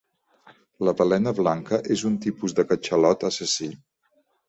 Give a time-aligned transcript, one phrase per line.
[0.87, 3.73] La balena blanca és un tipus de catxalot assassí.